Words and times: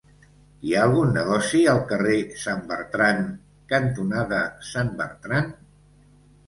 Hi 0.67 0.71
ha 0.77 0.85
algun 0.85 1.11
negoci 1.17 1.61
al 1.75 1.81
carrer 1.91 2.17
Sant 2.45 2.65
Bertran 2.73 3.23
cantonada 3.75 4.43
Sant 4.73 4.93
Bertran? 5.03 5.55